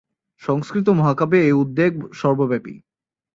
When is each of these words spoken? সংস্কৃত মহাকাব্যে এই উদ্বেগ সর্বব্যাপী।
সংস্কৃত 0.41 0.87
মহাকাব্যে 0.89 1.39
এই 1.41 1.53
উদ্বেগ 1.53 1.93
সর্বব্যাপী। 2.13 2.75